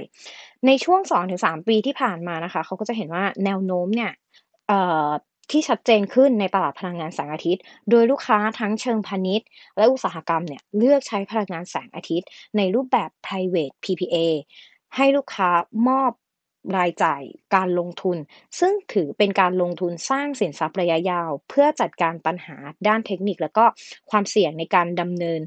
[0.66, 1.02] ในช่วง
[1.34, 4.12] 2-3 ปีที่ผ่านมานะคะเขาก็จะเห็นว่าแนวโน้มเนี่ย
[5.52, 14.16] ที่ชัดเจนขึ้นในตลาดพลังงานแสงอาทิตย์ โดยลูกค้าทั้งเชิงพาณิชย์ และอุตสาหกรรมเนี่ยเลือกใช้พลังงานแสงอาทิตย์ ในรูปแบบ private PPA
[14.96, 15.50] ให้ลูกค้า
[15.88, 16.12] มอบ
[16.76, 17.22] รายจ่าย
[17.56, 18.18] การลงทุน
[18.60, 22.56] ซึ่งถือเป็นการลงทุนสร้างสินทรัพย์ระยะยาว เพื่อจัดการปัญหา
[22.88, 23.66] ด้านเทคนิค และก็
[24.12, 25.40] ความเสี่ยงในการดำเนิน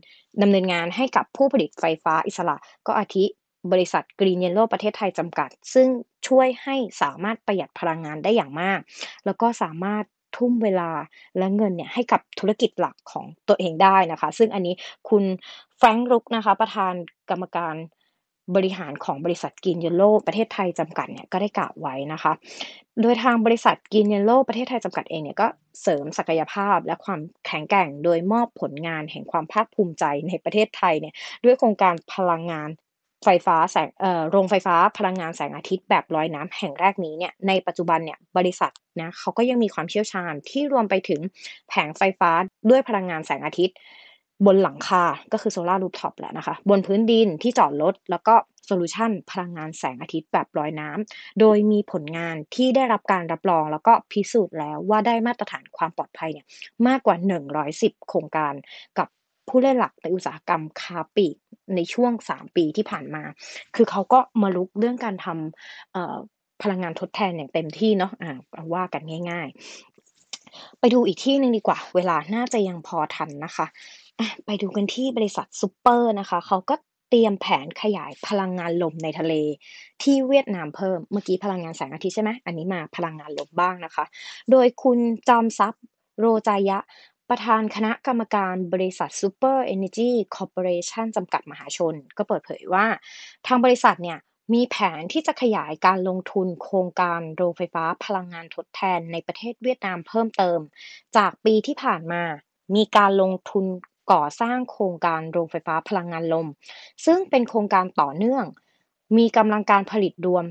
[0.43, 2.57] ดำเนินงานให้กับผู้ผลิตไฟฟ้าอิสระ
[2.87, 3.25] ก็อาทิ
[3.73, 5.89] บริษัท Green Yellow ประเทศไทยจำกัด ซึ่ง
[6.29, 8.81] ช่วยให้สามารถประหยัดพลังงานได้อย่างมาก
[9.25, 10.05] แล้วก็สามารถ
[10.37, 10.91] ทุ่มเวลา
[11.39, 14.75] และเงินเนี่ยให้กับธุรกิจหลักของตัวเองได้นะคะ ซึ่งอันนี้
[15.09, 15.25] คุณ
[15.79, 16.95] แฟรงค์รุกนะคะ ประธาน
[17.31, 17.75] กรรมการ
[18.57, 22.33] บริหารของบริษัท Green Yellow ประเทศไทยจำกัดเนี่ยก็ได้กล่าวไว้นะคะ
[23.03, 25.47] โดยทางบริษัท Green Yellow ประเทศไทยจำกัดเองเนี่ยก็
[25.83, 32.71] เสริมศักยภาพและความแข็งแกร่ง โดยมอบผลงานแห่งความภาคภูมิใจในประเทศไทยเนี่ยด้วยโครงการพลังงาน
[33.25, 41.21] ไฟฟ้าแสงเอ่อโรงไฟฟ้าพลังงานแสงอาทิตย์แบบลอยน้ำแห่งแรกนี้เนี่ยในปัจจุบันเนี่ยบริษัทนะเขาก็ยังมีความเชี่ยวชาญที่รวมไปถึง
[41.69, 42.31] แผงไฟฟ้า
[42.71, 43.77] ด้วยพลังงานแสงอาทิตย์
[44.47, 48.35] บนหลังคา ก็คือ solar rooftop แหละนะคะ บนพื้นดินที่จอดรถ แล้วก็
[48.67, 56.47] โซลูชันพลังงานแสงอาทิตย์แบบลอยน้ำ โดยมีผลงานที่ได้รับการรับรอง แล้วก็พิสูจน์แล้วว่าได้มาตรฐานความปลอดภัยเนี่ย
[56.87, 57.17] มากกว่า
[57.61, 58.55] 110 โครงการ
[58.99, 59.09] กับ
[59.49, 61.37] ผู้เล่นหลักในอุตสาหกรรมคาปีก
[61.75, 63.23] ในช่วง 3 ปีที่ผ่านมา
[63.77, 73.67] คือเขาก็มาลุกเรื่องการทำพลังงานทดแทนอย่างเต็มที่เนาะะว่ากันง่าย ๆ ไปดูอีกที่หนึ่งดีกว่า เวลาน่าจะยังพอทันนะคะ
[74.47, 76.75] ไปดูกันที่บริษัทซูเปอร์นะคะ เขาก็
[77.11, 79.35] เตรียมแผนขยายพลังงานลมในทะเล
[80.03, 84.05] ที่เวียดนามเพิ่ม เมื่อกี้พลังงานแสงอาทิตย์ใช่ไหมอันนี้มาพลังงานลมบ้างนะคะ
[84.51, 85.83] โดยคุณจอมทรัพย์
[86.19, 86.79] โรจายะ
[87.31, 92.87] ประธานคณะกรรมการบริษัท Super Energy Corporation จำกัดมหาชน ก็เปิดเผยว่า
[93.47, 94.19] ทางบริษัทเนี่ย
[94.55, 100.59] มีแผนที่จะขยายการลงทุนโครงการโรงไฟฟ้าพลังงานทดแทนในประเทศเวียดนามเพิ่มเติม
[101.17, 102.23] จากปีที่ผ่านมา
[102.75, 103.65] มีการลงทุน
[104.13, 106.47] ก่อสร้างโครงการโรงไฟฟ้าพลังงานลม
[107.07, 108.45] ซึ่งเป็นโครงการต่อเนื่อง
[109.17, 110.45] มีกำลังการผลิตรวม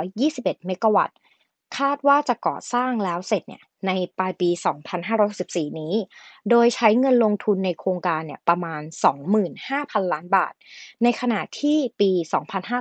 [0.00, 1.16] 421 เมกะวัตต์
[1.78, 4.48] คาดว่าจะก่อสร้างแล้วเสร็จเนี่ยในปลายปี
[5.14, 5.94] 2564 นี้
[6.50, 8.82] โดยใช้เงินลงทุนในโครงการเนี่ยประมาณ
[9.46, 10.52] 25,000 ล้านบาท
[11.02, 12.10] ในขณะที่ปี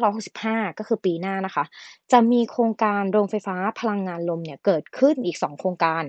[0.04, 1.66] 2565 ก็คือปีหน้านะคะ
[2.12, 6.04] จะมีโครงการโรงไฟฟ้าพลังงานลมเนี่ยเกิดขึ้นอีก 2 โครงการ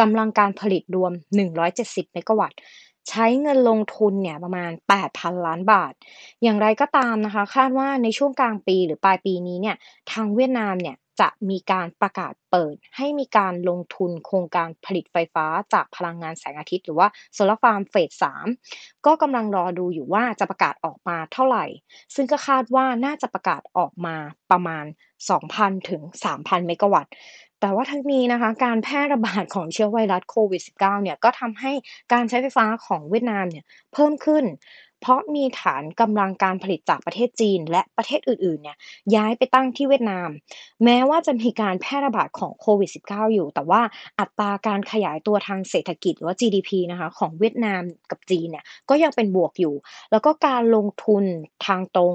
[0.00, 1.12] กำลังการผลิตรวม
[1.62, 2.60] 170 เมกะวัตต์
[3.08, 5.92] ใช้เงินลงทุนเนี่ยประมาณ 8,000 ล้านบาท
[6.42, 9.76] อย่างไรก็ตามนะคะ คาดว่าในช่วงกลางปีหรือปลายปีนี้เนี่ย
[10.12, 18.46] ทางเวียดนามเนี่ยจะมีการประกาศเปิดให้มีการลงทุนโครงการผลิตไฟฟ้าจากพลังงานแสงอาทิตย์ หรือว่าโซลาร์ฟาร์มเฟสสาม
[19.06, 21.64] ก็กำลังรอดูอยู่ว่าจะประกาศออกมาเท่าไหร่
[22.14, 24.16] ซึ่งก็คาดว่าน่าจะประกาศออกมา
[24.50, 24.84] ประมาณ
[25.28, 27.12] 2,000 ถึง 3,000 เมกะวัตต์
[27.64, 31.72] แต่ว่าทั้งนี้นะคะ การแพร่ระบาดของเชื้อไวรัสโควิด -19 เนี่ยก็ทำให้
[32.12, 34.44] การใช้ไฟฟ้าของเวียดนามเนี่ยเพิ่มขึ้น
[35.00, 38.76] เพราะมีฐานกำลังการผลิตจากประเทศจีน และประเทศอื่นๆเนี่ย
[39.14, 40.28] ย้ายไปตั้งที่เวียดนาม
[40.84, 43.82] แม้ว่าจะมีการแพร่ระบาดของโควิด -19 อยู่ แต่ว่า
[44.20, 49.74] อัตราการขยายตัวทางเศรษฐกิจหรือว่า GDP นะคะของเวียดนามกับจีนเนี่ยก็ยังเป็นบวกอยู่
[50.10, 51.24] แล้วก็การลงทุน
[51.66, 52.14] ทางตรง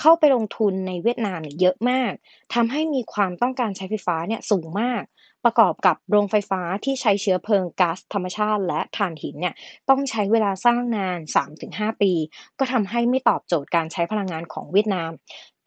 [0.00, 2.12] เข้าไปลงทุนในเวียดนามเนี่ยเยอะมาก
[2.54, 5.02] ทำให้มีความต้องการใช้ไฟฟ้าเนี่ยสูงมาก
[5.44, 9.54] ประกอบกับโรงไฟฟ้าที่ใช้เชื้อเพลิงก๊าซธรรมชาติและถ่านหินเนี่ย
[9.88, 11.18] ต้องใช้เวลาสร้างนาน
[11.60, 12.12] 3-5 ปี
[12.58, 15.10] ก็ทำให้ไม่ตอบโจทย์การใช้พลังงานของเวียดนาม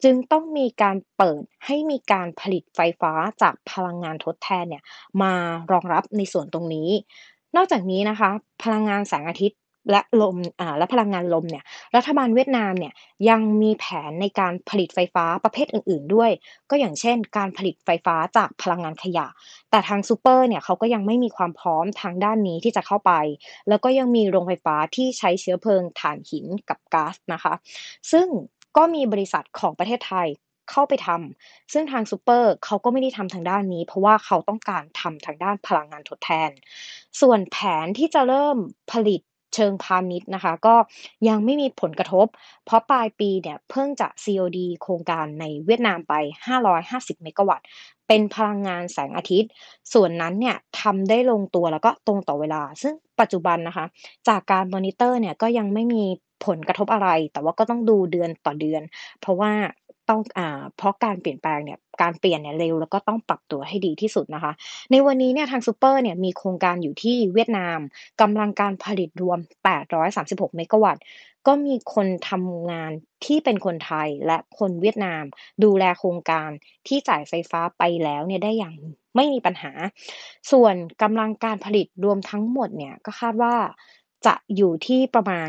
[0.04, 4.82] จึงต้องมีการเปิดให้มีการผลิตไฟฟ้าจากพลังงานทดแทนเนี่ย
[5.22, 5.34] มา
[5.72, 6.90] รองรับในส่วนตรงนี้
[7.56, 8.30] นอกจากนี้นะคะ
[8.62, 9.58] พลังงานแสงอาทิตย์
[9.90, 11.64] และลมอ่าและพลังงานลมเนี่ย
[11.96, 12.92] รัฐบาลเวียดนามเนี่ย
[13.28, 16.30] ยังมีแผนในการผลิตไฟฟ้าประเภทอื่น ๆ ด้วย
[16.70, 19.26] ก็อย่างเช่น การผลิตไฟฟ้าจากพลังงานขยะ
[19.70, 23.12] แต่ทางซูเปอร์เนี่ยเขาก็ยังไม่มีความพร้อมทางด้านนี้ที่จะเข้าไป
[23.68, 27.54] แล้วก็ยังมีโรงไฟฟ้าที่ใช้เชื้อเพลิงถ่านหินกับก๊าซนะคะ
[28.12, 28.26] ซึ่ง
[28.76, 30.28] ก็มีบริษัทของประเทศไทย
[30.70, 36.50] เข้าไปทำซึ่งทางซูเปอร์เขาก็ไม่ได้ทำทางด้านนี้ เพราะว่าเขาต้องการทำทางด้านพลังงานทดแทน
[37.20, 38.58] ส่วนแผนที่จะเริ่ม
[38.92, 39.20] ผลิต
[39.54, 40.74] เชิงพาณิชย์นะคะ ก็
[41.28, 42.26] ยังไม่มีผลกระทบ
[42.64, 46.14] เพราะปลายปีเนี่ยเพิ่งจะ COD โครงการในเวียดนามไป
[46.68, 47.66] 550 เมกะวัตต์
[48.08, 49.50] เป็นพลังงานแสงอาทิตย์
[49.92, 53.86] ส่วนนั้นเนี่ยทำได้ลงตัวแล้วก็ตรงต่อเวลา ซึ่งปัจจุบันนะคะ
[54.28, 56.04] จากการมอนิเตอร์เนี่ยก็ยังไม่มี
[56.46, 58.82] ผลกระทบอะไร แต่ว่าก็ต้องดูเดือนต่อเดือน
[59.20, 59.52] เพราะว่า
[60.08, 64.52] ต้องอ่าเพราะการเปลี่ยนแปลงเนี่ยการเปลี่ยนเนี่ยเร็วแล้วก็ต้องปรับตัวให้ดีที่สุดนะคะ
[64.90, 67.78] ในวันนี้เนี่ยทางซูเปอร์เนี่ยมีโครงการอยู่ที่เวียดนาม
[68.20, 69.38] กำลังการผลิตรวม
[69.98, 71.02] 836 เมกะวัตต์
[71.46, 72.92] ก็มีคนทำงาน
[73.24, 75.24] ที่เป็นคนไทยและคนเวียดนาม
[75.64, 76.50] ดูแลโครงการ
[76.86, 78.74] ที่จ่ายไฟฟ้าไปแล้วเนี่ยได้อย่าง
[79.16, 79.72] ไม่มีปัญหา
[80.50, 83.54] ส่วนกำลังการผลิตรวมทั้งหมดเนี่ยก็คาดว่า
[84.26, 85.48] จะอยู่ที่ประมาณ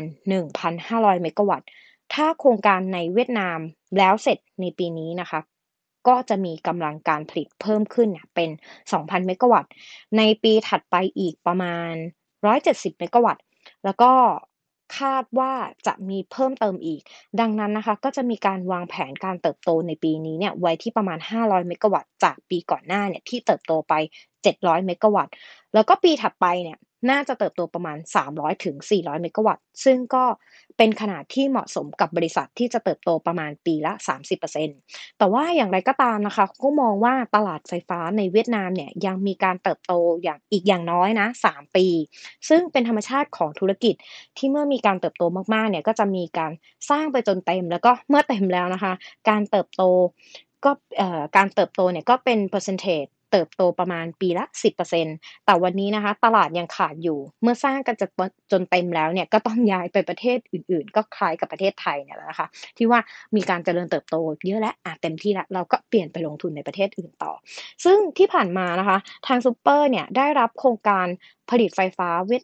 [0.60, 1.68] 1,500 เมกะวัตต์
[2.14, 3.58] ถ้าโครงการในเวียดนาม
[3.98, 5.40] แล้วเสร็จในปีนี้นะคะ
[6.08, 8.50] ก็จะมีกำลังการผลิตเพิ่มขึ้นเป็น
[8.90, 9.72] 2,000 เมกะวัตต์
[10.16, 11.92] ในปีถัดไปอีกประมาณ
[12.46, 13.44] 170 เมกะวัตต์
[13.84, 14.12] แล้วก็
[14.98, 15.52] คาดว่า
[15.86, 17.00] จะมีเพิ่มเติมอีก
[17.40, 23.94] ดังนั้นนะคะ ก็จะมีการวางแผนการเติบโตในปีนี้เนี่ยไว้ที่ประมาณ 500 เมกะวัตต์ จากปีก่อนหน้าเนี่ยที่เติบโตไป
[24.42, 25.34] 700 เมกะวัตต์
[25.74, 26.78] แล้วก็ปีถัดไปเนี่ย
[27.10, 27.98] น่าจะเติบโตประมาณ
[28.30, 30.24] 300ถึง400 เมกะวัตต์ ซึ่งก็
[30.76, 33.92] เป็นขนาดที่เหมาะสมกับบริษัทที่จะเติบโตประมาณปีละ
[34.56, 41.86] 30%แต่ว่าอย่างไรก็ตามนะคะก็มองว่าตลาดไฟฟ้าในเวียดนามเนี่ยยังมีการเติบโตอย่างอีกอย่างน้อยนะ 3 ปี
[42.48, 43.94] ซึ่งเป็นธรรมชาติของธุรกิจ
[44.36, 45.22] ที่เมื่อมีการเติบโต
[45.54, 46.52] มากๆเนี่ยก็จะมีการ
[46.90, 48.92] สร้างไปจนเต็ม แล้วก็เมื่อเต็มแล้วนะคะ
[49.28, 49.82] การเติบโต
[50.64, 50.70] ก็
[51.36, 58.06] การเติบโตเนี่ยก็เป็น percentage เติบโตประมาณปีละ 10%แต่วันนี้นะคะ ตลาดยังขาดอยู่ เมื่อสร้างกันจะ
[58.52, 62.46] จนเต็มแล้วเนี่ยก็ต้องย้ายไปประเทศอื่น ๆ ก็คล้ายกับประเทศไทยเนี่ยแหละนะคะ
[62.78, 63.00] ที่ว่า
[63.36, 67.32] มีการเจริญเติบโตเยอะและอะเต็มที่แล้วเราก็เปลี่ยนไปลงทุนในประเทศอื่นต่อ
[67.84, 71.06] ซึ่งที่ผ่านมานะคะ ทางซูเปอร์เนี่ยได้รับโครงการ
[71.50, 72.42] ผลิตไฟฟ้าเวท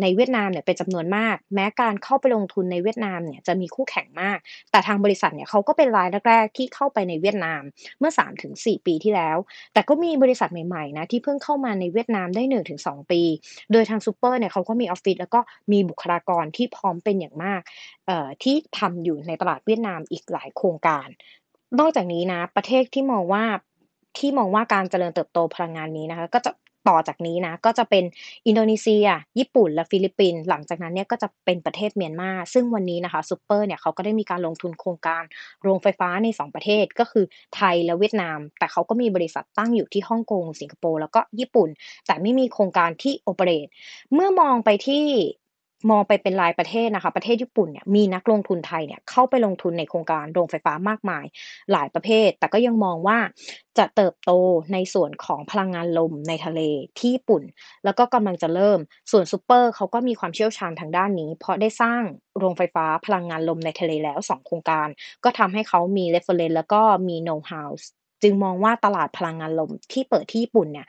[0.00, 4.38] ในเวียดนามเนี่ยเป็นจำนวนมาก แม้การเข้าไปลงทุนในเวียดนามเนี่ยจะมีคู่แข่งมาก
[4.70, 7.62] แต่ทางบริษัทเนี่ยเขาก็เป็นรายแรกๆที่เข้าไปในเวียดนาม
[7.98, 8.12] เมื่อ
[8.48, 9.36] 3-4 ปีที่แล้ว
[9.72, 12.42] แต่ก็มีบริษัทใหม่ๆนะที่เพิ่งเข้ามาในเวียดนามได้
[12.76, 13.22] 1-2 ปี
[13.72, 15.40] โดยทางซูเปอร์เนี่ยเขาก็มีออฟฟิศแล้วก็
[15.72, 17.60] มีบุคลากรที่พร้อมเป็นอย่างมาก
[18.42, 21.08] ที่ทำอยู่ในตลาดเวียดนามอีกหลายโครงการ
[21.80, 23.44] นอกจากนี้นะประเทศที่มองว่า
[24.18, 26.50] ที่มองว่าการเจริญเติบโตพลังงานนี้นะคะก็จะ
[26.88, 28.04] ต่อจากนี้นะก็จะเป็น
[28.46, 29.06] อินโดนีเซีย
[29.38, 35.22] ญี่ปุ่นและฟิลิปปินส์หลังจากนั้นเนี่ยก็จะเป็นประเทศเมียนมา ซึ่งวันนี้นะคะซูเปอร์เนี่ยเขาก็ได้มีการลงทุนโครงการ
[35.62, 37.24] โรงไฟฟ้าใน 2 ประเทศก็คือ
[37.56, 41.68] ไทยและเวียดนาม แต่เขาก็มีบริษัทตั้งอยู่ที่ฮ่องกงสิงคโปร์แล้วก็ญี่ปุ่น
[42.06, 43.66] แต่ไม่มีโครงการที่ operate
[44.14, 45.06] เมื่อมองไปที่
[45.90, 51.24] มองไปเป็นรายประเทศนะคะ ประเทศญี่ปุ่นเนี่ยมีนักลงทุนไทยเนี่ยเข้าไปลงทุนในโครงการโรงไฟฟ้ามากมาย
[51.72, 53.18] หลายประเภท แต่ก็ยังมองว่า
[53.78, 54.32] จะเติบโต
[54.72, 56.60] ในส่วนของพลังงานลมในทะเล
[56.98, 57.42] ที่ญี่ปุ่น
[57.84, 58.78] แล้วก็กำลังจะเริ่ม
[59.10, 62.02] ส่วนซูเปอร์เขาก็มีความเชี่ยวชาญทางด้านนี้ เพราะได้สร้าง
[62.38, 64.88] โรงไฟฟ้าพลังงานลมในทะเลแล้ว 2 โครงการ
[65.24, 67.88] ก็ทำให้เขามี reference แล้วก็มีโน้ตฮาวส์
[68.22, 70.86] จึงมองว่าตลาดพลังงานลมที่เปิดที่ญี่ปุ่นเนี่ย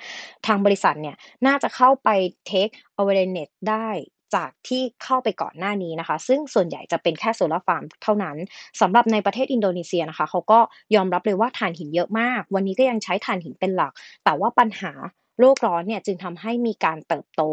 [0.47, 2.09] ทางบริษัทเนี่ยน่าจะเข้าไป
[2.49, 3.89] take awareness ได้
[4.35, 8.37] จากที่เข้าไปก่อนหน้านี้นะคะ ซึ่งส่วนใหญ่จะเป็นแค่โซลาร์ฟาร์มเท่านั้น
[8.81, 10.59] สำหรับในประเทศอินโดนีเซียนะคะเขาก็
[10.95, 14.93] ยอมรับเลยว่าถ่านหินเยอะมาก วันนี้ก็ยังใช้ถ่านหินเป็นหลัก แต่ว่าปัญหา
[15.39, 17.43] โลกร้อนเนี่ยจึงทำให้มีการเติบโต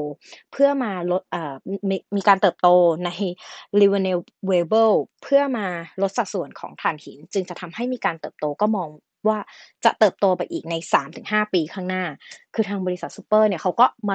[0.53, 1.55] เพื่อมาลดเอ่อ
[1.91, 2.69] มมีการเติบโต
[3.05, 3.11] ใน
[3.81, 5.67] renewable เพื่อมา
[6.03, 8.88] ลดสัดส่วนของถ่านหิน จึงจะทำให้มีการเติบโตก็มอง
[9.29, 9.38] ว่า
[9.85, 10.75] จะเติบโตไปอีกใน
[11.14, 12.05] 3-5 ปีข้างหน้า
[12.55, 14.14] คือทางบริษัทซูเปอร์เนี่ยเขาก็มา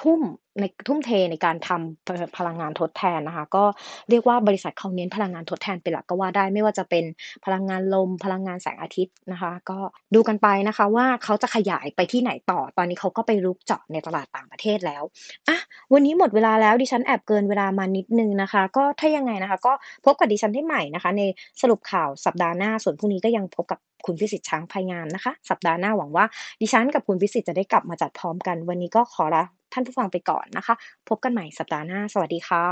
[0.00, 0.20] ทุ่ม
[0.60, 3.64] ในทุ่มเทในการทำพลังงานทดแทนนะคะ ก็
[4.10, 7.04] เรียกว่าบริษัทเขาเน้นพลังงานทดแทนเป็นหลักก็ว่าได้ไม่ว่าจะเป็น
[7.44, 9.78] พลังงานลม พลังงานแสงอาทิตย์นะคะ ก็
[10.14, 15.02] ดูกันไปนะคะว่าเขาจะขยายไปที่ไหนต่อ ตอนนี้เขาก็ไปรุกเจาะในตลาดต่างประเทศแล้ว
[15.48, 15.58] อะ
[15.92, 19.72] วันนี้หมดเวลาแล้วดิฉันแอบเกินเวลามานิดนึงนะคะ ก็ถ้ายังไงนะคะ ก็
[20.04, 21.22] พบกับดิฉันได้ใหม่นะคะ ใน
[21.60, 26.24] สรุปข่าวสัปดาห์หน้าส่วนพรุ่งนี้ก็ยังพบกับคุณพิสิทธิ์ช้างพายงามนะคะ สัปดาห์หน้าหวังว่า
[26.60, 30.74] ดิฉันกับคุณพิสิทธิ์จะได้กลับมาจัดพร้อมกัน วันนี้ก็ขอลา ท่านผู้ฟังไปก่อนนะคะ
[31.08, 32.64] พบกันใหม่สัปดาห์หน้า สวัสดีค่ะ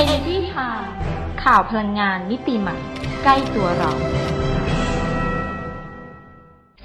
[0.00, 0.88] Energy Time
[1.44, 2.76] ข่าวพลังงานมิติใหม่
[3.22, 3.92] ใกล้ตัวเรา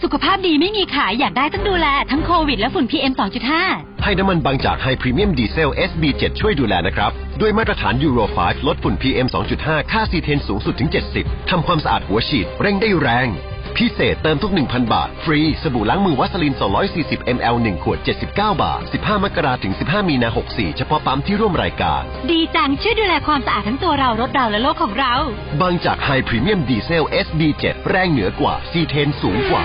[0.03, 3.13] สุขภาพดีไม่มีขายอยากได้ต้องดูแล ทั้งโควิดและฝุ่น PM
[3.57, 9.27] 2.5 ให้น้ำมันบางจากไฮพรีเมียมดีเซล SB7 ช่วยดูแลนะครับ ด้วยมาตรฐานยูโร 5 ลดฝุ่น PM
[9.59, 13.27] 2.5 ค่าซีเทนสูงสุดถึง 70 ทำความสะอาดหัวฉีด เร่งได้แรง
[13.77, 16.53] พิเศษเติมทุก 1,000 บาท ฟรี สบู่ล้างมือวัสลิน
[16.95, 25.13] 240 ml 1 ขวด 79 บาท 15 มกราถึง 15 มีนา 64 เฉพาะปั๊มที่ร่วมรายการ ดีจัง ช่วยดูแลความสะอาดทั้งตัวเรา รถเราและโลกของเรา
[25.61, 29.63] บางจากไฮพรีเมียมดีเซล SB7 แรงเหนือกว่าซีเทนสูงกว่า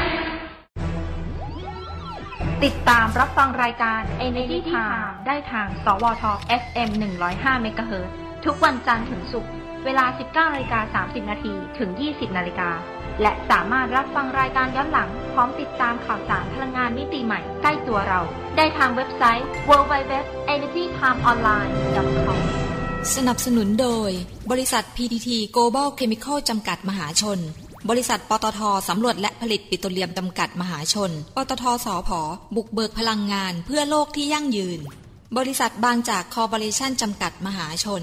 [2.64, 6.24] ติดตามรับฟังรายการ Energy Time ได้ทาง สวท
[6.62, 6.90] FM
[7.28, 7.92] 105 MHz
[8.44, 9.52] ทุกวันจันทร์ถึงศุกร์
[9.84, 12.70] เวลา 19นาฬิกา30 นาทีถึง 20นาฬิกา
[13.22, 18.20] และสามารถรับฟังรายการย้อนหลัง พร้อมติดตามข่าวสารพลังงานมิติใหม่ใกล้ตัวเรา
[18.56, 22.38] ได้ทางเว็บไซต์ www.energytimeonline.com
[23.14, 24.10] สนับสนุนโดย
[24.50, 27.38] บริษัท PTT Global Chemical จำกัดมหาชน
[27.90, 32.20] บริษัทปตทสำรวจและผลิตปิโตรเลียมจำกัดมหาชน ปตทสอพอ
[32.56, 34.80] บุกเบิกพลังงานเพื่อโลกที่ยั่งยืน
[35.38, 38.02] บริษัทบางจากคอร์ปอเรชั่นจำกัดมหาชน